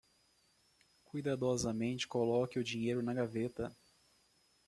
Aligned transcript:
Cuidadosamente 1.03 2.07
coloque 2.07 2.57
o 2.57 2.63
dinheiro 2.63 3.03
na 3.03 3.13
gaveta 3.13 3.71